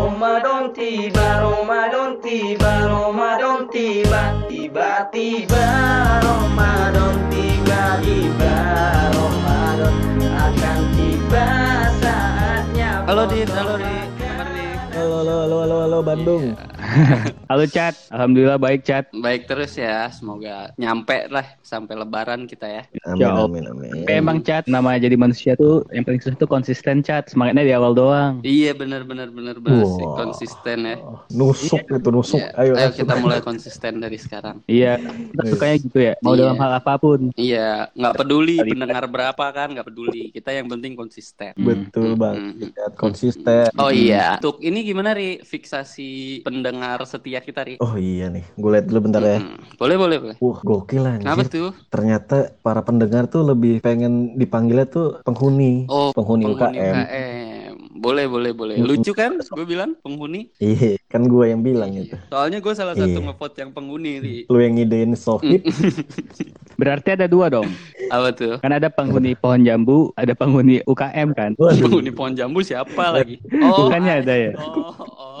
[0.00, 5.66] Ramadan tiba, Ramadan tiba, Ramadan tiba, tiba-tiba
[6.24, 8.56] Ramadan tiba, tiba
[9.12, 11.46] Ramadan akan tiba
[12.00, 13.04] saatnya.
[13.04, 14.08] Halo Dit, halo Dit?
[14.96, 16.56] Halo, halo, halo, halo, halo Bandung.
[17.50, 19.06] Halo Chat, Alhamdulillah baik Chat.
[19.14, 22.82] Baik terus ya, semoga nyampe lah sampai lebaran kita ya.
[23.06, 23.90] Amin, Ya amin, amin.
[24.02, 27.30] Tapi emang Chat, nama jadi manusia tuh yang paling susah tuh konsisten Chat.
[27.30, 28.42] Semangatnya di awal doang.
[28.42, 30.16] Iya benar benar benar benar sih Wah.
[30.18, 30.96] konsisten ya.
[31.30, 32.40] Nusuk itu nusuk.
[32.42, 34.56] Iya, Ayo, ayo kita mulai konsisten dari sekarang.
[34.66, 34.98] Iya,
[35.30, 36.14] kita sukanya gitu ya.
[36.26, 36.40] Mau Iya.
[36.42, 37.20] dalam hal apa pun.
[37.38, 40.24] Iya, nggak peduli Kali- pendengar berapa kan, nggak peduli.
[40.34, 41.54] Kita yang penting konsisten.
[41.54, 42.72] Betul Hmm, bang, hmm.
[42.74, 43.70] Lihat konsisten.
[43.78, 47.74] Oh iya, untuk ini gimana ri fiksasi pendengar setia kita ri?
[47.80, 49.38] Oh iya nih, gue lihat dulu bentar ya.
[49.40, 50.36] Hmm, Boleh boleh boleh.
[50.38, 51.72] Wah gokil lah Kenapa tuh?
[51.88, 55.86] Ternyata para pendengar tuh lebih pengen dipanggilnya tuh penghuni.
[55.88, 56.94] Oh, penghuni, penghuni UKM.
[56.94, 57.39] UKM.
[58.00, 58.76] Boleh boleh boleh.
[58.80, 59.36] Lucu kan?
[59.36, 60.48] Gue bilang penghuni.
[60.56, 62.16] Iya, kan gue yang bilang itu.
[62.32, 63.26] Soalnya gue salah satu Iya.
[63.28, 64.36] ngevote yang penghuni ri.
[64.48, 65.60] Lu yang ngidein Sohib,
[66.80, 67.68] Berarti ada dua dong.
[68.08, 68.56] Apa tuh?
[68.56, 71.52] Kan ada penghuni pohon jambu, ada penghuni UKM kan.
[71.60, 73.36] waduh, Penghuni pohon jambu siapa lagi?
[73.60, 74.52] Oh, Bukannya ada ya?
[74.56, 75.40] Oh, oh.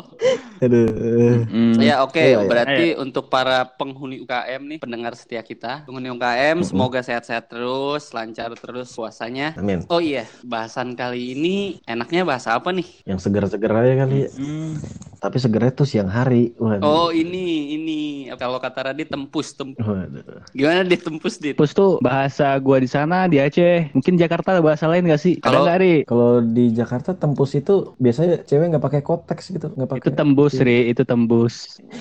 [0.60, 1.48] aduh.
[1.48, 1.80] Hmm.
[1.80, 2.44] Ya oke, Iya, iya.
[2.44, 8.52] berarti untuk para penghuni UKM nih, pendengar setia kita, penghuni UKM, semoga sehat-sehat terus, lancar
[8.52, 9.56] terus puasanya.
[9.56, 9.80] Amin.
[9.88, 11.56] Oh iya, bahasan kali ini
[11.88, 12.86] enaknya bahasa apa nih?
[13.06, 14.16] Yang seger-seger aja kali.
[14.26, 14.28] ya.
[14.34, 14.74] Hmm.
[15.20, 16.56] Tapi segernya tuh siang hari.
[16.56, 16.80] Waduh.
[16.80, 17.98] Oh ini, ini
[18.34, 19.84] kalau kata Radit tempus, tempus.
[19.84, 20.40] Waduh.
[20.50, 21.52] Gimana dia tempus dit?
[21.52, 23.92] Terus tuh bahasa gua di sana di Aceh.
[23.92, 25.36] Mungkin Jakarta ada bahasa lain gak sih?
[25.36, 25.94] Kalau- nggak Ri?
[26.02, 30.00] Kalau di Jakarta tembus itu biasanya cewek nggak pakai konteks gitu, nggak pakai.
[30.00, 31.54] Itu tembus Ri, itu tembus.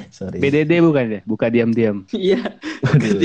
[0.10, 0.40] Sorry.
[0.40, 1.22] BDD bukan ya?
[1.24, 2.08] Buka diam-diam.
[2.16, 2.40] Iya,
[2.86, 3.20] Aduh.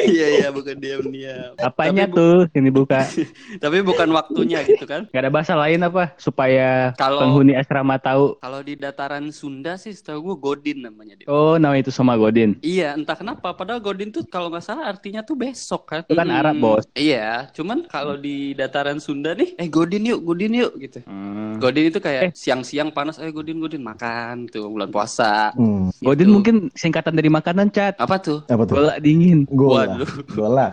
[0.00, 1.54] iya iya bukan diam-diam.
[1.58, 3.00] Apanya Tapi bu- tuh yang dibuka?
[3.62, 5.06] Tapi bukan waktunya gitu kan?
[5.06, 8.34] Gak ada bahasa lain apa supaya Kalau- penghuni asrama tahu?
[8.38, 11.26] Kalau di dataran Sunda sih setahu gue Godin namanya dia.
[11.26, 12.56] Oh, nama itu sama Godin.
[12.60, 13.52] Iya, entah kenapa.
[13.52, 16.00] Padahal Godin tuh kalau nggak salah artinya tuh besok kan.
[16.02, 16.84] Itu kan Arab, Bos.
[16.92, 20.98] Iya, cuman kalau di dataran Sunda nih, eh Godin yuk, Godin yuk gitu.
[21.04, 21.56] Hmm.
[21.58, 22.04] Godin itu Eh.
[22.04, 25.50] kayak siang-siang panas, eh Godin Godin makan tuh bulan puasa.
[25.54, 25.90] Hmm.
[25.98, 26.34] Godin Gitu.
[26.34, 27.94] mungkin singkatan dari makanan cat.
[27.96, 28.42] Apa tuh?
[28.46, 28.74] Apa tuh?
[28.76, 29.44] Bola dingin.
[29.50, 29.98] Gola.
[29.98, 30.10] Waduh.
[30.32, 30.66] Gola.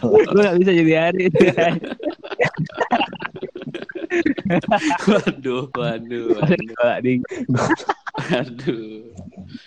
[0.00, 1.24] Gue gak bisa jadi hari.
[5.10, 7.22] waduh, waduh, waduh,
[8.18, 9.09] waduh.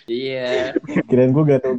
[0.04, 0.72] Iya.
[1.08, 1.42] Kirain gue.
[1.42, 1.74] Oh,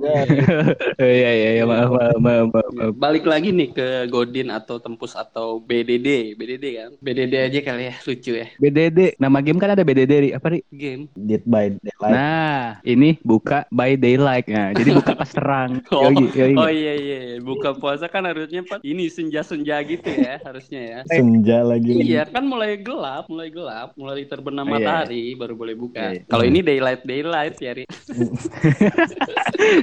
[0.99, 2.45] Iya iya iya maaf maaf maaf.
[2.51, 2.93] maaf, maaf.
[2.95, 6.91] Balik lagi nih ke Godin atau Tempus atau BDD, BDD kan?
[6.99, 8.47] BDD aja kali ya, lucu ya.
[8.57, 9.17] BDD.
[9.17, 10.29] Nama game kan ada BDD Ri.
[10.33, 10.59] Apa Ri?
[10.71, 11.07] Game.
[11.15, 12.13] Dead by Daylight.
[12.13, 14.45] Nah, ini buka by daylight.
[14.47, 15.71] Nah, jadi buka pas terang.
[15.95, 16.55] Oh, Yogi, yogi.
[16.59, 17.37] oh iya iya, iya.
[17.39, 20.99] buka puasa kan harusnya Pak ini senja-senja gitu ya harusnya ya.
[21.07, 22.03] Senja lagi.
[22.03, 24.81] Iya kan mulai gelap, mulai gelap, mulai terbenam Oh, iya.
[24.81, 26.11] matahari baru boleh buka.
[26.11, 26.21] Iya, iya.
[26.27, 27.83] Kalau ini daylight daylight ya, Ri.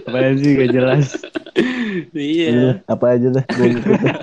[0.07, 1.07] Apaan sih gak jelas.
[2.17, 2.81] Iya.
[2.89, 3.45] Apa aja dah.
[3.47, 4.15] Gua ngikutin.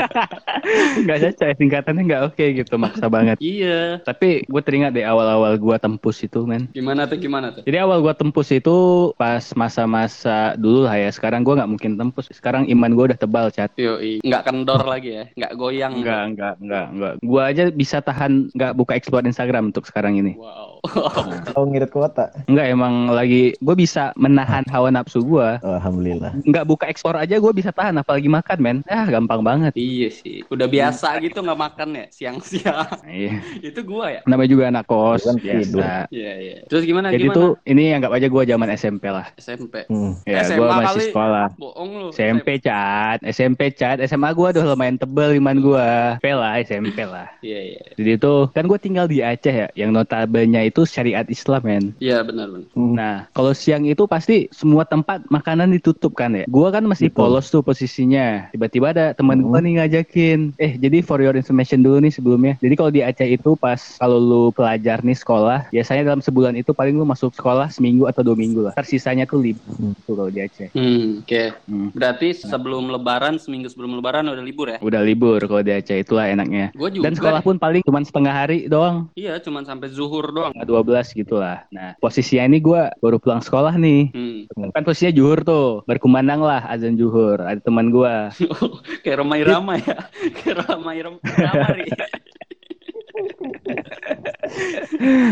[1.08, 3.38] Gak cocok singkatannya gak oke gitu maksa banget.
[3.42, 4.04] Iya.
[4.04, 6.70] Tapi gue teringat deh awal-awal gua tempus itu men.
[6.76, 7.64] Gimana tuh gimana tuh?
[7.66, 11.10] Jadi awal gua tempus itu pas masa-masa dulu lah ya.
[11.10, 12.30] Sekarang gua nggak mungkin tempus.
[12.32, 13.72] Sekarang iman gua udah tebal cat.
[13.80, 15.94] Yoi, nggak kendor lagi ya, nggak goyang.
[16.00, 17.14] Enggak, enggak, enggak, enggak.
[17.26, 20.36] Gua aja bisa tahan nggak buka explore Instagram untuk sekarang ini.
[20.38, 20.80] Wow.
[21.58, 22.32] Oh ngirit kuota.
[22.48, 25.60] Enggak emang lagi gue bisa menahan hawa nafsu gua.
[25.60, 26.32] Oh, Alhamdulillah.
[26.46, 28.78] Nggak buka ekspor aja gue bisa tahan apalagi makan men.
[28.88, 29.76] Ah gampang banget.
[29.76, 32.88] iya sih, udah biasa gitu nggak makan ya siang-siang.
[33.10, 33.42] Iya.
[33.60, 34.22] Itu gua ya.
[34.30, 36.08] Namanya juga anak kos Kan biasa.
[36.14, 36.58] Iya iya.
[36.70, 37.38] Terus gimana Jadi gimana?
[37.38, 39.28] tuh ini anggap aja gua zaman SMP lah.
[39.36, 39.84] SMP.
[39.90, 40.16] Hmm.
[40.24, 41.08] Ya SMA gua masih kali.
[41.12, 41.48] sekolah.
[41.60, 42.08] Bohong lu.
[42.14, 45.90] SMP cat, SMP cat, SMA gua udah lumayan tebel iman gua.
[46.22, 47.28] SMP lah, SMP lah.
[47.42, 47.82] Iya iya.
[47.98, 51.86] Jadi itu kan gue tinggal di Aceh ya, yang notabene itu syariat Islam men.
[52.00, 52.70] Iya benar benar.
[52.78, 52.94] Hmm.
[52.96, 56.46] Nah, kalau siang itu pasti semua tempat makanan ditutup kan ya.
[56.48, 57.20] Gua kan masih Betul.
[57.20, 58.50] polos tuh posisinya.
[58.54, 59.66] Tiba-tiba ada teman gua Hmm.
[59.66, 62.54] nih ngajakin, eh jadi for your information dulu nih sebelumnya.
[62.62, 66.72] Jadi kalau di Aceh itu pas kalau lu pelajar nih sekolah, biasanya dalam sebulan itu
[66.72, 68.74] paling lu masuk sekolah seminggu atau dua minggu lah.
[68.78, 69.94] Tersisanya tuh libur Hmm.
[70.06, 70.70] tuh kalau di Aceh.
[70.72, 71.44] Hmm, oke.
[71.66, 71.90] Hmm.
[71.92, 74.78] Berarti sebelum lebaran, seminggu sebelum lebaran udah libur ya?
[74.80, 76.70] Udah libur kalau di Aceh itulah enaknya.
[76.78, 77.10] Gua juga.
[77.10, 79.10] Dan sekolah pun paling cuma setengah hari doang.
[79.16, 80.54] Iya, cuman sampai zuhur doang.
[80.54, 81.66] 12 gitu lah.
[81.74, 84.12] Nah, posisinya ini gua baru pulang sekolah nih.
[84.14, 84.72] Hmm.
[84.72, 87.39] Kan posisinya juhur tuh, berkumandang lah azan juhur.
[87.46, 88.34] Ada teman gua.
[89.04, 89.98] Kayak ramai-ramai ya.
[90.38, 91.80] Kayak ramai-ramai.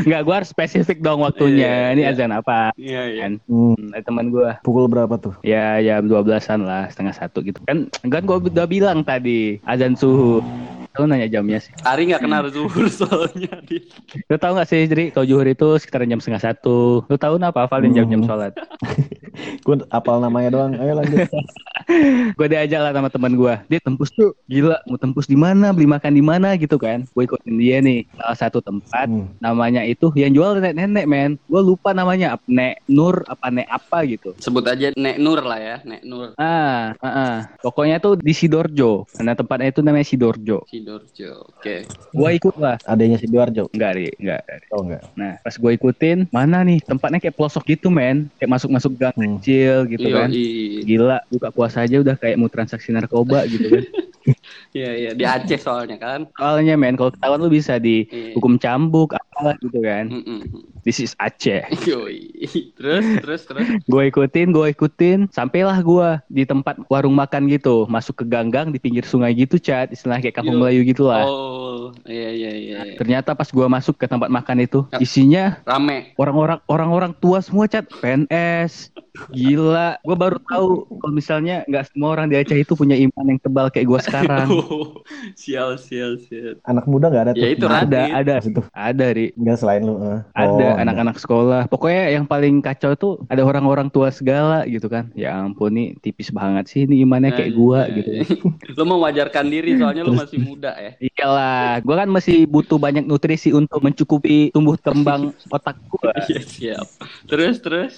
[0.03, 1.65] Enggak, gua harus spesifik dong waktunya.
[1.65, 2.11] Iya, Ini iya.
[2.13, 2.59] azan apa?
[2.77, 3.21] Iya, iya.
[3.25, 3.33] Kan?
[3.47, 3.83] Hmm.
[3.91, 4.49] Ada teman gua.
[4.61, 5.33] Pukul berapa tuh?
[5.41, 7.59] Ya jam 12-an lah, setengah satu gitu.
[7.65, 10.39] Kan kan gua udah bilang tadi azan suhu.
[10.97, 11.69] selalu nanya jamnya sih.
[11.85, 13.61] Ari nggak kena zuhur soalnya.
[14.25, 17.05] Lu tahu nggak sih, jadi kalau zuhur itu sekitar jam setengah satu.
[17.05, 18.29] Lu tahu apa hafalin jam-jam Hmm.
[18.33, 18.53] sholat?
[19.61, 20.71] Gue apal namanya doang.
[20.73, 21.27] Ayo lanjut.
[22.37, 25.87] gue diajak lah sama teman gue dia tembus tuh gila mau tembus di mana beli
[25.87, 29.29] makan di mana gitu kan gue ikutin dia nih salah satu tempat Hmm.
[29.39, 34.03] namanya itu yang jual nenek-nenek men gue lupa namanya apa nek nur apa nek apa
[34.03, 36.35] gitu Sebut aja Nek Nur lah ya, Nek Nur.
[36.35, 37.35] ah ah, ah.
[37.61, 41.47] pokoknya tuh di Sidorjo nah tempatnya itu namanya Sidorjo Sidorjo.
[41.53, 41.87] Oke.
[41.87, 43.71] gue ikut lah Adanya si Duarjo.
[43.71, 44.41] enggak ri enggak
[44.71, 45.07] Oh enggak.
[45.13, 49.26] nah pas gue ikutin mana nih tempatnya kayak pelosok gitu men kayak masuk-masuk gang Hmm.
[49.35, 50.29] Kecil gitu kan.
[50.87, 53.83] Gila buka puasa aja udah kayak mau transaksi narkoba gitu kan
[54.69, 56.27] Iya iya di Aceh soalnya kan.
[56.33, 58.33] soalnya men kalau ketahuan lu bisa di Iya.
[58.33, 60.05] hukum cambuk apalah gitu kan
[60.81, 62.27] this is Aceh Yoi.
[62.73, 63.65] Terus terus terus.
[63.81, 68.77] gue ikutin gue ikutin sampailah gue di tempat warung makan gitu masuk ke ganggang di
[68.77, 70.61] pinggir sungai gitu cat istilah kayak kampung Yo.
[70.61, 71.25] Melayu gitu lah
[71.77, 72.77] Oh, iya iya iya.
[72.83, 72.95] iya.
[72.95, 74.99] ternyata pas gue masuk ke tempat makan itu Ya.
[74.99, 76.11] isinya Rame.
[76.15, 78.91] orang-orang orang-orang tua semua cat PNS
[79.27, 83.39] gila gue baru tahu kalau misalnya nggak semua orang di Aceh itu punya iman yang
[83.39, 84.16] tebal kayak gue sekarang
[84.47, 85.03] Oh,
[85.33, 86.57] sial sial sial.
[86.63, 87.41] Anak muda nggak ada tuh.
[87.41, 88.61] Ya itu Nggak ada ada itu.
[88.71, 89.95] ada ri Enggak selain lu.
[89.99, 90.19] eh.
[90.33, 91.61] Ada Oh, anak-anak sekolah.
[91.67, 95.09] Pokoknya yang paling kacau tuh ada orang-orang tua segala gitu kan.
[95.13, 98.09] Ya ampun nih tipis banget sih ini imannya kayak gua gitu.
[98.77, 100.91] Lu mewajarkan diri soalnya lu masih muda ya.
[100.99, 106.13] Iyalah, gua kan masih butuh banyak nutrisi untuk mencukupi tumbuh kembang otak gua.
[106.27, 106.87] Iya siap.
[107.25, 107.93] Terus terus.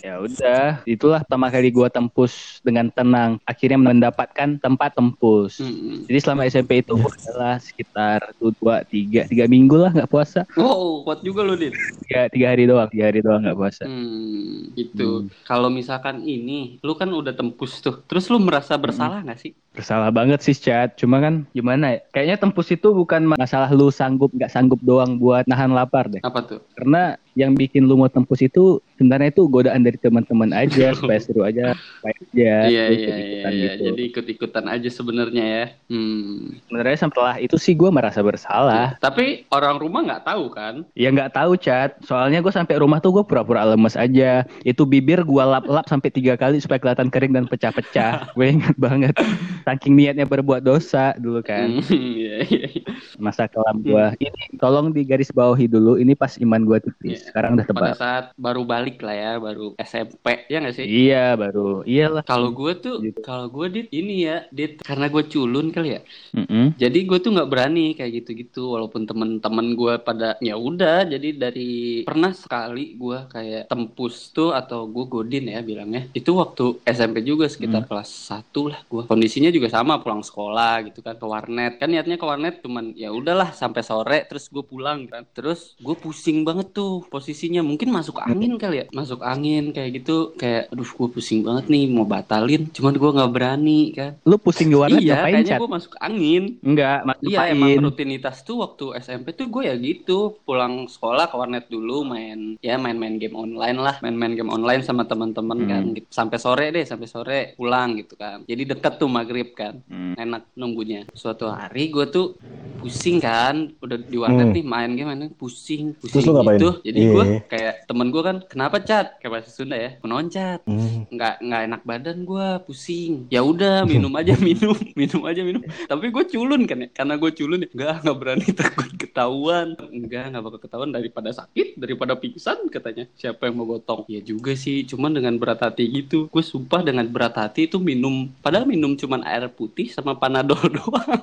[0.00, 2.32] Ya udah, itulah pertama kali gua tembus
[2.62, 3.42] dengan tenang.
[3.44, 5.51] Akhirnya mendapatkan tempat tembus.
[5.60, 6.08] Mm-mm.
[6.08, 10.46] Jadi selama SMP itu gua adalah sekitar tuh dua tiga tiga minggu lah nggak puasa.
[10.56, 11.76] Wow, kuat juga lu, Dit.
[12.06, 13.84] Tiga tiga hari doang, tiga hari doang nggak puasa.
[13.84, 15.28] Hmm, gitu.
[15.44, 18.00] Kalau misalkan ini, lu kan udah tembus tuh.
[18.08, 19.52] Terus lu merasa bersalah nggak sih?
[19.72, 21.98] Bersalah banget sih chat, cuma kan gimana ya?
[22.12, 26.20] Kayaknya tempus itu bukan masalah lu sanggup nggak sanggup doang buat nahan lapar deh.
[26.20, 26.60] Apa tuh?
[26.76, 31.40] Karena yang bikin lu mau tempus itu sebenarnya itu godaan dari teman-teman aja supaya seru
[31.42, 33.64] aja, supaya aja Iya iya ikut-ikutan iya.
[33.64, 33.82] gitu.
[33.88, 35.64] Jadi ikut-ikutan aja sebenarnya ya.
[35.86, 36.56] Hmm.
[36.62, 38.96] Sebenarnya setelah itu sih gue merasa bersalah.
[38.96, 40.74] Tapi orang rumah nggak tahu kan?
[40.92, 41.98] Ya nggak tahu chat.
[42.00, 44.44] Soalnya gue sampai rumah tuh gue pura-pura lemes aja.
[44.62, 48.26] Itu bibir gue lap-lap sampai tiga kali supaya kelihatan kering dan pecah-pecah.
[48.36, 49.14] gue ingat banget.
[49.62, 51.82] Saking niatnya berbuat dosa dulu kan.
[51.82, 52.66] Hmm, Iya iya.
[52.70, 52.82] iya.
[53.16, 54.12] masa kelam gua.
[54.16, 55.94] Ini tolong digaris bawahi dulu.
[55.94, 57.20] Ini pas iman gua tipis.
[57.20, 57.28] Iya.
[57.28, 57.94] Sekarang udah Pada tebal.
[57.94, 60.86] saat baru balik lah ya, baru SMP ya nggak sih?
[60.86, 61.82] Iya baru.
[61.84, 62.22] Iyalah.
[62.22, 63.18] Kalau gue tuh, Gitu.
[63.20, 66.00] kalau gue dit ini ya, dit karena gue culun kali ya.
[66.32, 66.74] Mm-mm.
[66.80, 71.04] Jadi gue tuh nggak berani kayak gitu-gitu, walaupun temen-temen gue pada ya udah.
[71.06, 71.72] Jadi dari
[72.02, 76.08] pernah sekali gue kayak tempus tuh atau gue godin ya bilangnya.
[76.16, 79.02] Itu waktu SMP juga sekitar kelas 1 lah gue.
[79.06, 81.76] Kondisinya juga sama pulang sekolah gitu kan ke warnet.
[81.76, 85.26] Kan niatnya ke warnet cuman ya udahlah sampai sore terus gue pulang kan.
[85.36, 87.60] Terus gue pusing banget tuh posisinya.
[87.60, 90.32] Mungkin masuk angin kali ya, masuk angin kayak gitu.
[90.40, 92.66] Kayak aduh gue pusing banget nih mau batalin.
[92.72, 94.16] Cuman gue nggak berani kan.
[94.24, 96.44] Lu pusing di warnet iya, ngapain kayaknya gue masuk angin.
[96.60, 97.52] Enggak, Iya ngapain?
[97.52, 102.56] emang rutinitas tuh waktu SMP tuh gue ya gitu pulang sekolah ke warnet dulu main
[102.58, 105.68] ya main-main game online lah main-main game online sama teman-teman Hmm.
[105.68, 106.06] kan gitu.
[106.08, 110.14] sampai sore deh sampai sore pulang gitu kan jadi deket tuh maghrib kan Hmm.
[110.14, 112.34] enak nunggunya suatu hari gue tuh
[112.82, 114.52] pusing kan udah di warnet Hmm.
[114.52, 116.56] nih main game game, pusing Terus pusing lu ngapain?
[116.56, 116.70] gitu.
[116.82, 117.10] Jadi Iya.
[117.10, 119.06] gue kayak temen gue kan kenapa cat?
[119.16, 120.60] Kayak bahasa Sunda ya menoncat.
[120.64, 121.06] Hmm.
[121.08, 123.26] nggak nggak enak badan gua pusing.
[123.28, 125.60] Ya udah minum aja minum minum aja minum.
[125.62, 127.68] Tapi gue culun kan ya karena gue culun ya.
[127.68, 129.68] Nggak nggak berani takut ketahuan.
[129.84, 133.06] Enggak nggak bakal ketahuan daripada sakit daripada pingsan katanya.
[133.14, 134.02] Siapa yang mau gotong?
[134.06, 136.26] Ya juga sih cuman dengan berat hati gitu.
[136.26, 141.22] Gue sumpah dengan berat hati itu minum padahal minum cuman air putih sama panadol doang.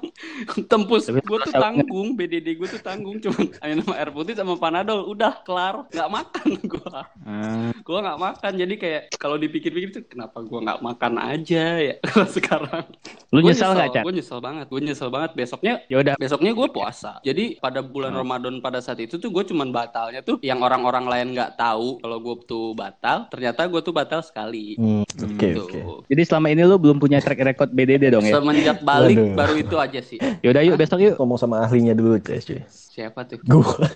[0.65, 1.07] Tembus.
[1.07, 5.41] Tapi gue tuh tanggung BDD gue tuh tanggung cuman minum air putih sama panadol udah
[5.41, 6.91] kelar nggak makan gue
[7.21, 11.95] Ah, gua nggak makan jadi kayak kalau dipikir-pikir tuh kenapa gua nggak makan aja ya
[12.05, 12.85] kalau sekarang
[13.29, 14.03] lu Gua nyesel nggak chat?
[14.03, 18.11] gue nyesel banget gue nyesel banget besoknya Ya udah, besoknya gue puasa jadi pada bulan
[18.11, 18.19] Oh.
[18.19, 22.17] Ramadan pada saat itu tuh gue cuman batalnya tuh yang orang-orang lain nggak tahu kalau
[22.19, 25.61] gue tuh batal ternyata gue tuh batal sekali Hmm, Oke Gitu.
[25.61, 25.79] oke.
[26.05, 28.35] jadi selama ini lu belum punya track record BDD dong ya?
[28.35, 29.35] semenjak balik Waduh.
[29.35, 31.15] baru itu aja sih Yaudah yuk besok yuk.
[31.15, 32.43] Ngomong sama ahlinya dulu cuy.
[32.43, 32.61] cuy.
[32.67, 33.87] siapa tuh Gue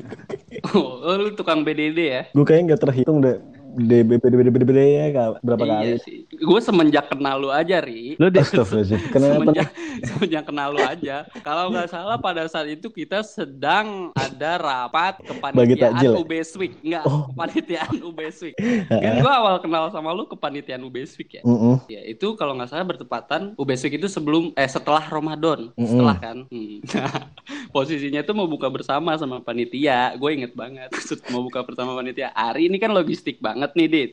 [0.79, 3.37] oh, lu tukang BDD ya gue kayaknya nggak terhitung deh
[3.73, 5.05] DBBBBB ya
[5.41, 5.83] berapa kali?
[5.83, 6.17] Iya sih.
[6.29, 8.13] Gue semenjak kenal lu aja, Ri.
[8.15, 9.01] Lu deh, Astagfirullahaladzim.
[9.09, 9.33] Kenapa?
[9.41, 9.67] semenjak
[10.07, 11.15] semenjak kenal lu aja.
[11.41, 16.13] Kalau nggak salah pada saat itu kita sedang ada rapat kepanitiaan ya?
[16.13, 17.27] UB Week, enggak Oh.
[17.33, 18.55] kepanitiaan UB Week.
[19.03, 21.41] Kan gue awal kenal sama lu kepanitiaan UB Week ya.
[21.41, 21.81] Mm-mm.
[21.89, 25.89] Ya itu kalau nggak salah bertepatan UB Week itu sebelum eh setelah Ramadan, Mm-mm.
[25.89, 26.37] setelah kan.
[26.47, 26.77] Hmm.
[27.73, 30.13] Posisinya tuh mau buka bersama sama panitia.
[30.15, 30.93] Gue inget banget
[31.27, 32.29] mau buka bersama panitia.
[32.31, 34.11] Ari ini kan logistik banget nih, Dit.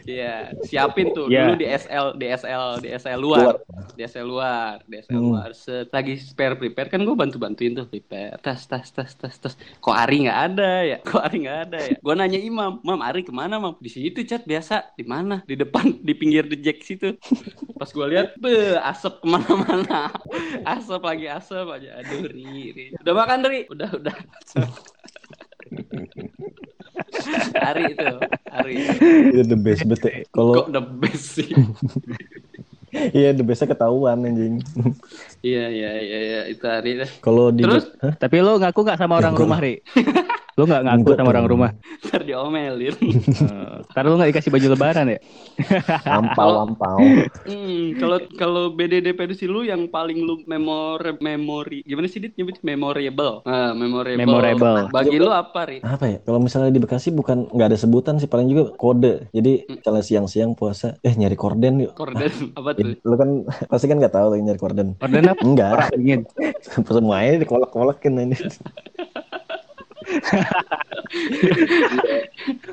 [0.00, 1.44] Iya, siapin tuh Iya.
[1.44, 3.60] dulu di SL, di SL, di SL luar,
[3.92, 5.26] di SL luar, di SL Hmm.
[5.28, 5.48] luar.
[5.52, 9.54] Set, lagi spare prepare kan gue bantu bantuin tuh prepare, tas tas tas tas tas.
[9.78, 10.98] Kok Ari nggak ada ya?
[11.06, 11.96] Kok Ari nggak ada ya?
[12.00, 13.76] Gue nanya Imam, Mam Ari ke mana Mam?
[13.76, 15.44] Di situ chat biasa, di mana?
[15.44, 17.14] Di depan, di pinggir the jack situ.
[17.76, 20.10] Pas gue lihat, be asap ke mana-mana,
[20.80, 22.00] asap lagi asap aja.
[22.00, 22.96] Aduh ri, ri.
[23.04, 23.68] Udah makan ri?
[23.68, 24.16] Udah udah.
[27.70, 28.06] Ari itu,
[28.48, 28.74] Ari.
[29.30, 30.10] Itu the best betul.
[30.32, 31.48] Kalau Kok the best sih?
[33.16, 34.58] iya the bestnya ketahuan anjing.
[35.46, 37.10] Iya iya iya iya itu hari deh.
[37.22, 37.86] Kalau di Terus?
[38.02, 38.14] Hah?
[38.18, 39.78] tapi lu ngaku nggak sama orang rumah, Ri?
[40.58, 41.70] Lu nggak ngaku Enggak sama orang rumah?
[42.06, 42.94] Ntar diomelin.
[42.98, 45.18] Eh, Ntar lu nggak dikasih baju lebaran ya?
[46.18, 46.98] ampau ampau.
[47.46, 52.58] Hmm, kalau kalau BDD versi lu yang paling lu memori memori gimana sih dit nyebut
[52.66, 53.44] memorable?
[53.46, 54.18] Ah, memorable.
[54.18, 54.90] Memorable.
[54.90, 55.78] Bagi lu apa, Ri?
[55.84, 56.18] Apa ya?
[56.24, 59.30] Kalau misalnya di Bekasi bukan nggak ada sebutan sih paling juga kode.
[59.30, 61.92] Jadi misalnya siang-siang puasa, eh nyari korden yuk.
[61.94, 62.96] Korden apa tuh?
[63.06, 64.88] Lu kan pasti kan nggak tahu lagi nyari korden.
[64.98, 65.42] Orden apa?
[65.44, 66.26] Enggak, Ingin.
[66.84, 68.36] semuanya dikolak-kolakin ini.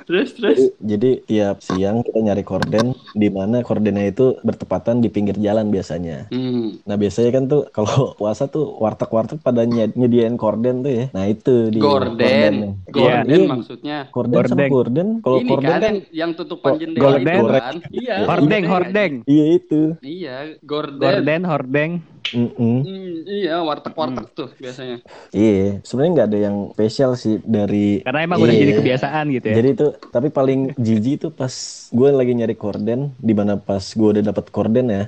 [0.08, 0.60] Terus terus.
[0.80, 6.32] Jadi tiap siang kita nyari korden, di mana kordennya itu bertepatan di pinggir jalan biasanya.
[6.32, 6.80] Hmm.
[6.88, 11.06] Nah biasanya kan tuh kalau puasa tuh warteg-warteg pada ny- nyediain korden tuh ya.
[11.12, 12.78] Nah itu di kordennya.
[12.88, 13.48] Gorden Iya.
[13.50, 13.98] maksudnya.
[14.10, 15.08] Korden sama gorden.
[15.20, 17.28] Kalau Ini korden kan, kan, yang tutupan jendela gorden.
[17.28, 17.76] itu kan.
[17.92, 18.16] Iya.
[18.24, 18.72] Hordeng, gorden.
[18.72, 19.14] hordeng.
[19.28, 19.82] iya itu.
[20.00, 21.02] Iya, gorden.
[21.02, 21.92] Gorden, hordeng.
[22.34, 22.78] Mm-mm.
[22.84, 25.00] Hmm, iya, warteg-warteg tuh biasanya.
[25.32, 28.02] Iya, sebenarnya nggak ada yang spesial sih dari.
[28.04, 28.62] Karena emang udah Iya.
[28.68, 29.56] jadi kebiasaan gitu ya.
[29.62, 31.54] Jadi itu, tapi paling jijik tuh pas
[31.88, 35.04] gue lagi nyari korden, di mana pas gue udah dapet korden ya,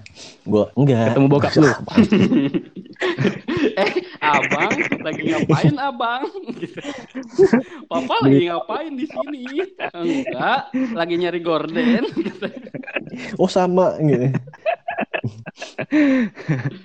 [0.45, 1.11] gue enggak.
[1.11, 1.69] Ketemu bokap lu.
[3.79, 4.71] eh, abang
[5.01, 6.23] lagi ngapain abang?
[6.55, 6.79] Gitu.
[7.91, 9.43] Papa lagi ngapain di sini?
[9.91, 10.61] Enggak,
[10.95, 12.03] lagi nyari gorden.
[12.15, 12.47] Gitu.
[13.41, 14.31] oh sama gitu.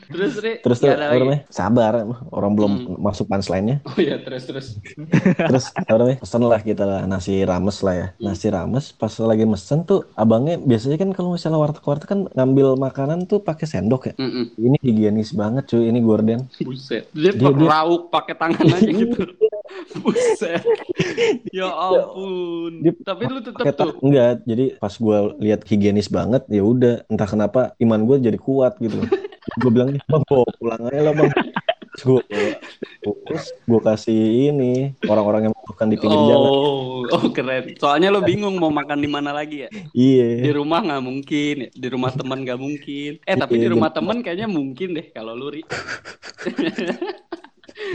[0.08, 1.20] Terus Ri, Terus apa lagi.
[1.20, 1.40] namanya?
[1.48, 1.92] Sabar,
[2.28, 2.96] orang belum Hmm.
[3.00, 3.82] masuk punchline-nya.
[3.84, 4.66] Oh iya, terus terus.
[5.50, 6.16] Terus namanya?
[6.18, 8.06] Pesen lah kita lah nasi rames lah ya.
[8.18, 13.24] Nasi rames pas lagi mesen tuh abangnya biasanya kan kalau misalnya warteg-warteg kan ngambil makanan
[13.24, 14.14] tuh pakai sendok ya.
[14.16, 14.44] Mm-mm.
[14.54, 16.46] Ini higienis banget cuy, ini gorden.
[16.60, 17.08] Buset.
[17.10, 19.18] Dia, Dia- dia- rauk pakai tangan aja gitu.
[20.02, 20.62] Buset.
[21.50, 22.72] Ya ampun.
[22.80, 23.92] Dia Tapi lu tetap tuh.
[24.00, 28.78] enggak, jadi pas gue lihat higienis banget ya udah entah kenapa iman gue jadi kuat
[28.78, 29.02] gitu.
[29.54, 31.30] gue bilang bang bawa pulang aja lah bang.
[31.96, 32.20] Gue
[33.24, 34.72] terus gue kasih ini
[35.04, 36.50] orang-orang yang makan di pinggir jalan.
[36.50, 37.70] Oh, oh keren.
[37.76, 39.70] Soalnya lo bingung mau makan di mana lagi ya?
[39.70, 40.50] Di Iya.
[40.52, 41.68] rumah nggak mungkin, ya.
[41.70, 43.10] di rumah teman nggak mungkin.
[43.22, 43.98] Eh tapi Iya, di rumah bener.
[44.00, 45.62] teman kayaknya mungkin deh kalau lu Ri.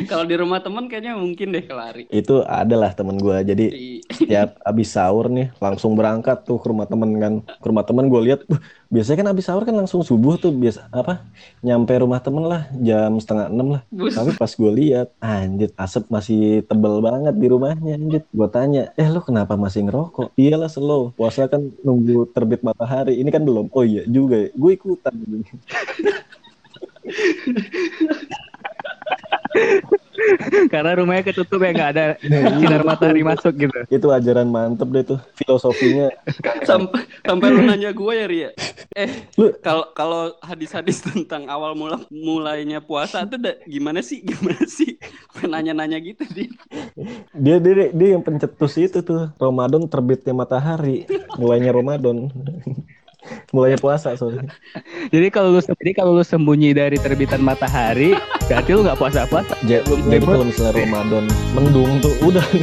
[0.05, 2.05] kalau di rumah teman kayaknya mungkin deh kalau Ari.
[2.13, 3.37] Itu adalah temen gue.
[3.43, 3.65] Jadi
[4.07, 7.33] setiap abis sahur nih langsung berangkat tuh ke rumah temen kan.
[7.43, 8.61] Ke rumah temen gue lihat, "Wah,
[8.93, 11.25] biasanya kan abis sahur kan langsung subuh tuh biasa apa?
[11.65, 13.81] Nyampe rumah temen lah jam setengah enam lah.
[13.89, 14.13] Bus.
[14.15, 18.21] Tapi pas gue lihat, anjir asap masih tebel banget di rumahnya anjir.
[18.29, 20.33] Gue tanya, eh lu kenapa masih ngerokok?
[20.37, 23.17] Iyalah slow, puasa kan nunggu terbit matahari.
[23.21, 23.69] Ini kan belum.
[23.73, 24.49] Oh iya juga, ya.
[24.53, 25.13] gue ikutan.
[30.67, 33.71] Karena rumahnya ketutup ya nggak ada sinar matahari masuk gitu.
[33.87, 36.11] Itu ajaran mantep deh tuh, filosofinya.
[36.67, 38.49] sampai sampai lu nanya gue ya Ria.
[38.93, 44.19] Eh, Lu- kalau kalau hadis-hadis tentang awal mula mulainya puasa tuh da- gimana sih?
[44.21, 44.99] Gimana sih?
[45.39, 46.51] Nanya-nanya gitu dia.
[47.33, 51.07] Dia, dia dia yang pencetus itu tuh, Ramadan terbitnya matahari,
[51.39, 52.27] mulainya Ramadan.
[53.51, 54.49] Mulainya puasa soalnya.
[55.13, 58.13] Jadi kalau lu jadi kalau lu sembunyi dari terbitan matahari,
[58.47, 59.53] berarti lu nggak puasa-puasa.
[59.65, 62.45] Ja- jadi kalau misalnya Ramadan mendung tuh udah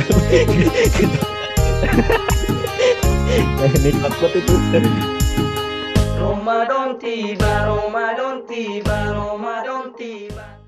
[3.84, 4.54] nikmat banget itu
[6.16, 9.05] Ramadan tiba, Ramadan tiba